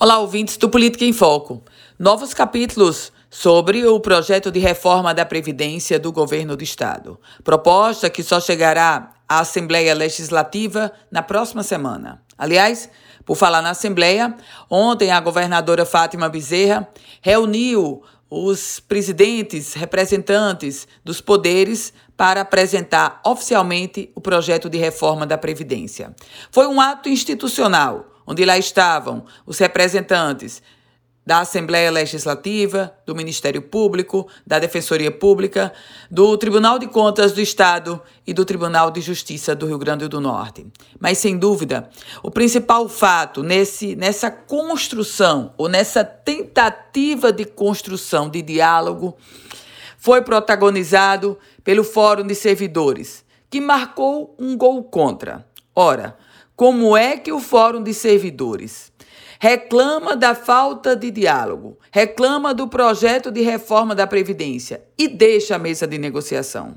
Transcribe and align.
Olá, 0.00 0.20
ouvintes 0.20 0.56
do 0.56 0.68
Política 0.68 1.04
em 1.04 1.12
Foco. 1.12 1.60
Novos 1.98 2.32
capítulos 2.32 3.12
sobre 3.28 3.84
o 3.84 3.98
projeto 3.98 4.48
de 4.48 4.60
reforma 4.60 5.12
da 5.12 5.26
Previdência 5.26 5.98
do 5.98 6.12
governo 6.12 6.56
do 6.56 6.62
Estado. 6.62 7.18
Proposta 7.42 8.08
que 8.08 8.22
só 8.22 8.38
chegará 8.38 9.10
à 9.28 9.40
Assembleia 9.40 9.92
Legislativa 9.94 10.92
na 11.10 11.20
próxima 11.20 11.64
semana. 11.64 12.22
Aliás, 12.38 12.88
por 13.24 13.36
falar 13.36 13.60
na 13.60 13.70
Assembleia, 13.70 14.36
ontem 14.70 15.10
a 15.10 15.18
governadora 15.18 15.84
Fátima 15.84 16.28
Bezerra 16.28 16.88
reuniu 17.20 18.00
os 18.30 18.78
presidentes, 18.78 19.74
representantes 19.74 20.86
dos 21.04 21.20
poderes 21.20 21.92
para 22.16 22.42
apresentar 22.42 23.20
oficialmente 23.26 24.12
o 24.14 24.20
projeto 24.20 24.70
de 24.70 24.78
reforma 24.78 25.26
da 25.26 25.36
Previdência. 25.36 26.14
Foi 26.52 26.68
um 26.68 26.80
ato 26.80 27.08
institucional 27.08 28.17
onde 28.28 28.44
lá 28.44 28.58
estavam 28.58 29.24
os 29.46 29.58
representantes 29.58 30.62
da 31.24 31.40
Assembleia 31.40 31.90
Legislativa, 31.90 32.94
do 33.06 33.14
Ministério 33.14 33.62
Público, 33.62 34.28
da 34.46 34.58
Defensoria 34.58 35.10
Pública, 35.10 35.72
do 36.10 36.36
Tribunal 36.36 36.78
de 36.78 36.86
Contas 36.86 37.32
do 37.32 37.40
Estado 37.40 38.00
e 38.26 38.34
do 38.34 38.44
Tribunal 38.44 38.90
de 38.90 39.00
Justiça 39.00 39.54
do 39.54 39.66
Rio 39.66 39.78
Grande 39.78 40.08
do 40.08 40.20
Norte. 40.20 40.66
Mas, 41.00 41.18
sem 41.18 41.38
dúvida, 41.38 41.88
o 42.22 42.30
principal 42.30 42.86
fato 42.88 43.42
nesse, 43.42 43.96
nessa 43.96 44.30
construção, 44.30 45.52
ou 45.56 45.68
nessa 45.68 46.04
tentativa 46.04 47.32
de 47.32 47.44
construção 47.46 48.28
de 48.28 48.42
diálogo, 48.42 49.16
foi 49.98 50.22
protagonizado 50.22 51.38
pelo 51.64 51.84
Fórum 51.84 52.26
de 52.26 52.34
Servidores, 52.34 53.24
que 53.50 53.60
marcou 53.60 54.34
um 54.38 54.56
gol 54.56 54.84
contra. 54.84 55.46
Ora, 55.74 56.16
como 56.58 56.96
é 56.96 57.16
que 57.16 57.30
o 57.30 57.38
Fórum 57.38 57.84
de 57.84 57.94
Servidores 57.94 58.90
reclama 59.38 60.16
da 60.16 60.34
falta 60.34 60.96
de 60.96 61.08
diálogo, 61.08 61.78
reclama 61.92 62.52
do 62.52 62.66
projeto 62.66 63.30
de 63.30 63.42
reforma 63.42 63.94
da 63.94 64.08
Previdência 64.08 64.82
e 64.98 65.06
deixa 65.06 65.54
a 65.54 65.58
mesa 65.60 65.86
de 65.86 65.96
negociação? 65.98 66.76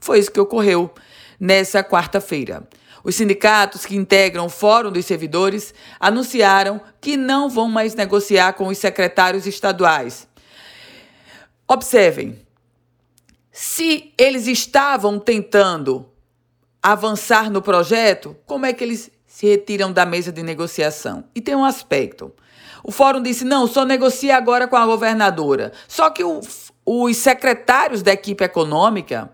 Foi 0.00 0.18
isso 0.18 0.32
que 0.32 0.40
ocorreu 0.40 0.92
nessa 1.38 1.84
quarta-feira. 1.84 2.68
Os 3.04 3.14
sindicatos 3.14 3.86
que 3.86 3.94
integram 3.94 4.46
o 4.46 4.50
Fórum 4.50 4.90
dos 4.90 5.06
Servidores 5.06 5.72
anunciaram 6.00 6.80
que 7.00 7.16
não 7.16 7.48
vão 7.48 7.68
mais 7.68 7.94
negociar 7.94 8.54
com 8.54 8.66
os 8.66 8.78
secretários 8.78 9.46
estaduais. 9.46 10.26
Observem, 11.68 12.36
se 13.52 14.12
eles 14.18 14.48
estavam 14.48 15.20
tentando 15.20 16.10
avançar 16.82 17.50
no 17.50 17.60
projeto, 17.60 18.36
como 18.46 18.66
é 18.66 18.72
que 18.72 18.82
eles 18.82 19.10
se 19.26 19.46
retiram 19.46 19.92
da 19.92 20.04
mesa 20.04 20.32
de 20.32 20.42
negociação. 20.42 21.24
E 21.34 21.40
tem 21.40 21.54
um 21.54 21.64
aspecto. 21.64 22.32
O 22.82 22.90
fórum 22.90 23.22
disse: 23.22 23.44
não, 23.44 23.66
só 23.66 23.84
negocia 23.84 24.36
agora 24.36 24.66
com 24.66 24.76
a 24.76 24.84
governadora. 24.84 25.72
Só 25.86 26.10
que 26.10 26.24
o, 26.24 26.40
os 26.84 27.16
secretários 27.16 28.02
da 28.02 28.12
equipe 28.12 28.44
econômica, 28.44 29.30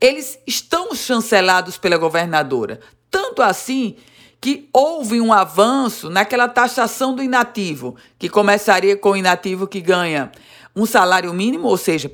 eles 0.00 0.38
estão 0.46 0.94
chancelados 0.94 1.76
pela 1.76 1.96
governadora. 1.96 2.80
Tanto 3.10 3.42
assim 3.42 3.96
que 4.40 4.68
houve 4.72 5.20
um 5.20 5.32
avanço 5.32 6.10
naquela 6.10 6.48
taxação 6.48 7.14
do 7.14 7.22
inativo, 7.22 7.94
que 8.18 8.28
começaria 8.28 8.96
com 8.96 9.10
o 9.10 9.16
inativo 9.16 9.68
que 9.68 9.80
ganha 9.80 10.32
um 10.74 10.84
salário 10.84 11.32
mínimo, 11.32 11.68
ou 11.68 11.76
seja, 11.76 12.10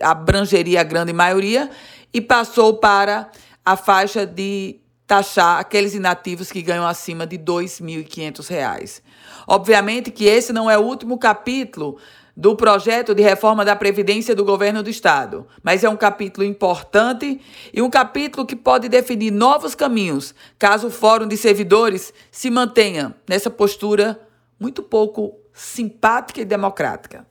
abrangeria 0.00 0.80
a 0.80 0.84
grande 0.84 1.12
maioria, 1.12 1.68
e 2.14 2.20
passou 2.20 2.74
para 2.74 3.30
a 3.64 3.76
faixa 3.76 4.26
de 4.26 4.80
taxar 5.06 5.58
aqueles 5.58 5.94
inativos 5.94 6.50
que 6.50 6.62
ganham 6.62 6.86
acima 6.86 7.26
de 7.26 7.36
R$ 7.36 7.42
2.500. 7.42 9.02
Obviamente 9.46 10.10
que 10.10 10.24
esse 10.24 10.52
não 10.52 10.70
é 10.70 10.78
o 10.78 10.82
último 10.82 11.18
capítulo 11.18 11.98
do 12.34 12.56
projeto 12.56 13.14
de 13.14 13.22
reforma 13.22 13.64
da 13.64 13.76
Previdência 13.76 14.34
do 14.34 14.44
governo 14.44 14.82
do 14.82 14.88
Estado, 14.88 15.46
mas 15.62 15.84
é 15.84 15.88
um 15.88 15.96
capítulo 15.96 16.46
importante 16.46 17.40
e 17.72 17.82
um 17.82 17.90
capítulo 17.90 18.46
que 18.46 18.56
pode 18.56 18.88
definir 18.88 19.30
novos 19.30 19.74
caminhos 19.74 20.34
caso 20.58 20.86
o 20.86 20.90
Fórum 20.90 21.28
de 21.28 21.36
Servidores 21.36 22.12
se 22.30 22.50
mantenha 22.50 23.14
nessa 23.28 23.50
postura 23.50 24.18
muito 24.58 24.82
pouco 24.82 25.34
simpática 25.52 26.40
e 26.40 26.44
democrática. 26.44 27.26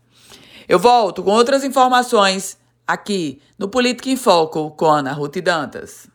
Eu 0.70 0.78
volto 0.78 1.24
com 1.24 1.32
outras 1.32 1.64
informações 1.64 2.60
aqui 2.86 3.42
no 3.58 3.68
Política 3.68 4.10
em 4.10 4.16
Foco 4.16 4.70
com 4.72 4.86
Ana 4.86 5.14
Ruth 5.14 5.38
Dantas. 5.38 6.11